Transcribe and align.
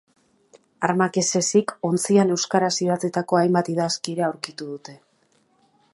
Armak 0.87 1.19
ez 1.21 1.25
ezik, 1.39 1.73
ontzian 1.89 2.33
euskaraz 2.37 2.73
idatzitako 2.87 3.41
hainbat 3.41 3.73
idazki 3.77 4.17
ere 4.19 4.29
aurkitu 4.31 4.71
dute. 4.75 5.01